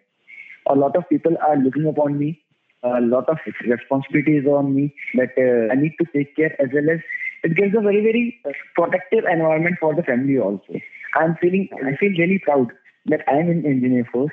a 0.69 0.75
lot 0.75 0.97
of 0.97 1.09
people 1.09 1.37
are 1.47 1.57
looking 1.57 1.87
upon 1.87 2.19
me. 2.19 2.41
A 2.85 3.01
lot 3.01 3.29
of 3.29 3.39
responsibilities 3.67 4.47
on 4.47 4.75
me 4.75 4.95
that 5.15 5.35
uh, 5.37 5.73
I 5.73 5.75
need 5.75 5.95
to 6.01 6.07
take 6.15 6.37
care 6.37 6.55
as 6.63 6.69
well 6.73 6.89
as 6.91 7.01
it 7.43 7.57
gives 7.57 7.75
a 7.77 7.81
very 7.81 8.03
very 8.03 8.41
protective 8.77 9.25
environment 9.31 9.77
for 9.81 9.95
the 9.97 10.03
family 10.05 10.39
also. 10.39 10.79
I'm 11.15 11.37
feeling 11.41 11.69
I 11.75 11.97
feel 11.97 12.13
really 12.17 12.39
proud 12.39 12.71
that 13.09 13.21
I'm 13.29 13.50
in 13.50 13.67
engineer 13.67 14.09
force, 14.12 14.33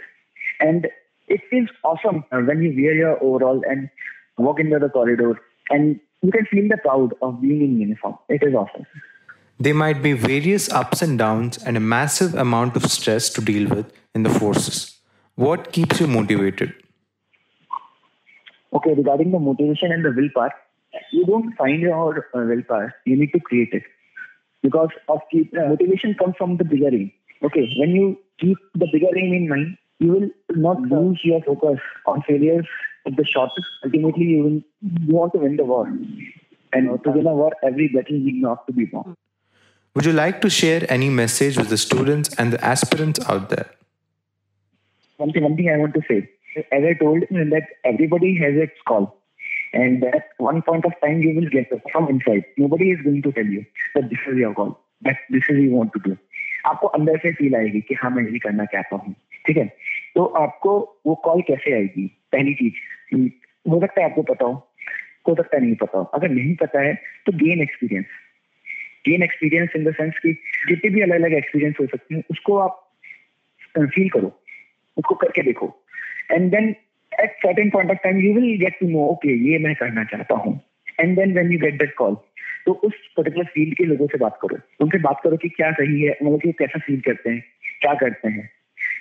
and 0.59 0.87
it 1.27 1.41
feels 1.49 1.69
awesome 1.83 2.23
when 2.31 2.61
you 2.61 2.69
wear 2.69 2.93
your 2.93 3.23
overall 3.23 3.61
and 3.67 3.89
walk 4.37 4.59
into 4.59 4.79
the 4.79 4.89
corridor 4.89 5.39
and 5.69 5.99
you 6.21 6.31
can 6.31 6.45
feel 6.45 6.67
the 6.67 6.77
proud 6.77 7.13
of 7.21 7.41
being 7.41 7.61
in 7.61 7.79
uniform. 7.79 8.17
It 8.29 8.43
is 8.43 8.53
awesome. 8.53 8.85
There 9.59 9.73
might 9.73 10.01
be 10.01 10.13
various 10.13 10.69
ups 10.69 11.01
and 11.01 11.17
downs 11.17 11.57
and 11.57 11.77
a 11.77 11.79
massive 11.79 12.35
amount 12.35 12.75
of 12.75 12.83
stress 12.91 13.29
to 13.29 13.41
deal 13.41 13.69
with 13.69 13.91
in 14.13 14.23
the 14.23 14.29
forces. 14.29 14.99
What 15.35 15.71
keeps 15.71 15.99
you 15.99 16.07
motivated? 16.07 16.73
Okay, 18.73 18.93
regarding 18.93 19.31
the 19.31 19.39
motivation 19.39 19.91
and 19.91 20.03
the 20.03 20.11
willpower, 20.11 20.51
you 21.11 21.25
don't 21.25 21.55
find 21.55 21.81
your 21.81 22.27
uh, 22.33 22.45
willpower. 22.45 22.93
You 23.05 23.15
need 23.15 23.31
to 23.31 23.39
create 23.39 23.69
it 23.71 23.83
because 24.61 24.89
of 25.07 25.19
keep, 25.31 25.53
uh, 25.57 25.69
motivation 25.69 26.15
comes 26.15 26.35
from 26.37 26.57
the 26.57 26.65
bigger 26.65 26.89
aim. 26.89 27.11
Okay, 27.43 27.73
when 27.77 27.91
you 27.95 28.17
keep 28.39 28.57
the 28.73 28.87
bigger 28.91 29.15
aim 29.17 29.33
in 29.33 29.49
mind, 29.49 29.77
you 29.99 30.11
will 30.11 30.29
not 30.49 30.77
mm-hmm. 30.77 30.93
lose 30.93 31.21
your 31.23 31.41
focus 31.43 31.79
on 32.05 32.21
failures 32.23 32.67
at 33.05 33.15
the 33.15 33.25
short. 33.25 33.51
Ultimately, 33.83 34.25
you 34.25 34.43
will 34.43 34.61
you 34.81 35.15
want 35.15 35.33
to 35.33 35.39
win 35.39 35.57
the 35.57 35.65
war, 35.65 35.87
and 36.73 37.03
to 37.03 37.11
win 37.11 37.27
a 37.27 37.33
war, 37.33 37.51
every 37.63 37.87
battle 37.89 38.17
needs 38.17 38.41
not 38.41 38.65
to 38.67 38.73
be 38.73 38.89
won. 38.91 39.15
Would 39.95 40.05
you 40.05 40.13
like 40.13 40.41
to 40.41 40.49
share 40.49 40.85
any 40.89 41.09
message 41.09 41.57
with 41.57 41.69
the 41.69 41.77
students 41.77 42.33
and 42.35 42.51
the 42.51 42.63
aspirants 42.63 43.19
out 43.29 43.49
there? 43.49 43.71
one 45.17 45.31
thing, 45.31 45.43
one 45.43 45.55
thing 45.55 45.69
I 45.69 45.77
want 45.77 45.93
to 45.93 46.01
say. 46.07 46.29
As 46.71 46.83
I 46.83 46.93
told 46.93 47.23
that 47.29 47.67
everybody 47.83 48.37
has 48.37 48.55
its 48.55 48.79
call. 48.87 49.17
And 49.73 50.03
at 50.05 50.29
one 50.37 50.61
point 50.61 50.85
of 50.85 50.93
time, 51.03 51.21
you 51.21 51.35
will 51.35 51.49
get 51.49 51.71
it 51.71 51.81
from 51.91 52.07
inside. 52.09 52.45
Nobody 52.57 52.91
is 52.91 53.01
going 53.01 53.21
to 53.23 53.31
tell 53.31 53.45
you 53.45 53.65
that 53.93 54.09
this 54.09 54.19
is 54.27 54.37
your 54.37 54.53
call, 54.53 54.79
that 55.01 55.17
this 55.29 55.43
is 55.49 55.55
what 55.55 55.63
you 55.63 55.71
want 55.71 55.93
to 55.93 55.99
do. 55.99 56.17
आपको 56.65 56.87
अंदर 56.87 57.17
से 57.17 57.31
feel 57.31 57.55
आएगी 57.55 57.81
कि 57.81 57.95
हाँ 57.95 58.11
मैं 58.11 58.23
यही 58.23 58.39
करना 58.39 58.65
चाहता 58.65 58.95
हूँ। 58.95 59.13
ठीक 59.45 59.57
है? 59.57 59.65
तो 60.15 60.25
आपको 60.25 60.77
वो 61.07 61.15
कॉल 61.15 61.41
कैसे 61.41 61.73
आएगी? 61.73 62.07
पहली 62.31 62.53
चीज़ 62.53 63.29
हो 63.69 63.79
सकता 63.81 64.01
है 64.01 64.09
आपको 64.09 64.21
पता 64.23 64.45
हो 64.45 64.53
हो 65.27 65.35
सकता 65.35 65.57
है 65.57 65.63
नहीं 65.63 65.75
पता 65.75 65.97
हो। 65.97 66.03
अगर 66.03 66.29
नहीं 66.29 66.55
पता 66.55 66.81
है 66.81 66.93
तो 67.25 67.31
gain 67.35 67.61
experience 67.61 68.05
gain 69.07 69.23
experience 69.23 69.69
in 69.75 69.83
the 69.83 69.93
sense 69.93 70.17
कि 70.17 70.31
जितने 70.67 70.89
भी 70.89 71.01
अलग 71.01 71.15
अलग 71.15 71.33
एक्सपीरियंस 71.33 71.75
हो 71.79 71.85
सकते 71.85 72.15
हैं, 72.15 72.23
उसको 72.31 72.57
आप 72.57 72.81
फील 73.79 74.09
करो। 74.09 74.31
उसको 74.97 75.15
करके 75.15 75.41
देखो। 75.41 75.67
And 76.31 76.49
then 76.51 76.69
at 77.11 77.35
certain 77.39 77.69
point 77.69 77.91
of 77.91 77.97
time 78.03 78.17
you 78.17 78.33
will 78.33 78.57
get 78.59 78.79
to 78.79 78.87
know 78.89 79.05
okay 79.07 79.33
ये 79.51 79.57
मैं 79.57 79.75
करना 79.75 80.03
चाहता 80.03 80.35
हूँ। 80.35 80.59
And 80.99 81.15
then 81.15 81.33
when 81.33 81.51
you 81.51 81.59
get 81.59 81.79
that 81.79 81.93
call 81.93 82.17
तो 82.65 82.71
उस 82.71 82.93
पर्टिकुलर 83.17 83.45
फ़ील्ड 83.45 83.77
के 83.77 83.83
लोगों 83.83 84.07
से 84.07 84.17
बात 84.17 84.39
करो। 84.41 84.57
उनसे 84.79 84.97
बात 84.97 85.21
करो 85.23 85.37
कि 85.37 85.49
क्या 85.49 85.71
सही 85.71 86.01
है 86.01 86.17
मतलब 86.23 86.41
कि 86.41 86.51
कैसा 86.51 86.79
फील 86.79 86.99
करते 86.99 87.29
हैं 87.29 87.43
क्या 87.81 87.93
करते 87.93 88.29
हैं। 88.29 88.49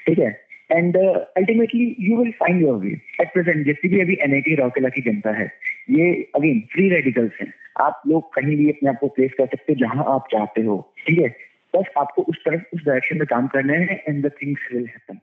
ठीक 0.07 0.19
है? 0.19 0.45
And 0.73 0.97
ultimately 0.97 1.97
you 2.01 2.17
will 2.17 2.33
find 2.33 2.63
your 2.63 2.75
way 2.75 2.91
at 3.21 3.33
present 3.33 3.67
जितनी 3.67 3.91
भी 3.91 4.01
अभी 4.01 4.19
एनआईटी 4.21 4.55
रौकेला 4.55 4.89
की 4.89 5.01
जनता 5.01 5.31
है 5.31 5.53
ये 5.91 6.29
अगेन 6.37 6.61
फ्री 6.73 6.89
रेडिकल्स 6.89 7.33
हैं। 7.41 7.53
आप 7.81 8.03
लोग 8.09 8.35
कहीं 8.35 8.57
भी 8.57 8.71
अपने 8.71 8.89
आप 8.89 8.99
को 9.01 9.09
प्लेस 9.09 9.31
कर 9.39 9.47
सकते 9.47 9.73
हो 9.73 9.75
जहाँ 9.75 10.05
आप 10.09 10.29
चाहते 10.33 10.63
हो। 10.63 10.95
ठीक 11.07 11.19
है? 11.19 11.29
बस 11.77 11.85
आपको 11.99 12.23
उस 12.23 12.37
तरफ़ 12.37 12.63
उस 12.75 12.85
डायरेक्शन 12.85 13.19
में 13.19 13.27
काम 13.27 13.47
करना 13.47 13.73
है 13.73 14.05
and 14.09 14.27
the 14.27 14.31
things 14.43 14.69
will 14.73 14.87
happen 14.87 15.19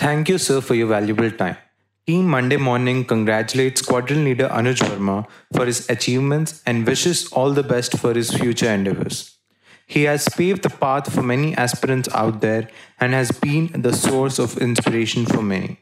Thank 0.00 0.28
you, 0.28 0.38
sir, 0.38 0.60
for 0.66 0.74
your 0.74 0.88
valuable 0.90 1.30
time. 1.40 1.56
Team 2.10 2.26
Monday 2.26 2.56
Morning 2.56 3.04
congratulates 3.04 3.82
Squadron 3.82 4.24
Leader 4.24 4.48
Anuj 4.48 4.80
Verma 4.86 5.28
for 5.54 5.64
his 5.64 5.88
achievements 5.88 6.60
and 6.66 6.84
wishes 6.84 7.32
all 7.32 7.52
the 7.52 7.62
best 7.62 7.96
for 7.96 8.14
his 8.14 8.32
future 8.32 8.68
endeavors. 8.68 9.36
He 9.86 10.02
has 10.10 10.28
paved 10.28 10.64
the 10.64 10.70
path 10.70 11.12
for 11.14 11.22
many 11.22 11.54
aspirants 11.54 12.08
out 12.12 12.40
there 12.40 12.68
and 12.98 13.12
has 13.12 13.30
been 13.30 13.68
the 13.82 13.92
source 13.92 14.40
of 14.40 14.58
inspiration 14.58 15.24
for 15.24 15.40
many. 15.40 15.78